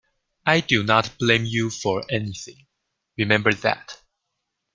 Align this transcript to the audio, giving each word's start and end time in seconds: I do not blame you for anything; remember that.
I 0.47 0.61
do 0.61 0.81
not 0.81 1.15
blame 1.19 1.45
you 1.45 1.69
for 1.69 2.03
anything; 2.09 2.65
remember 3.17 3.53
that. 3.53 4.01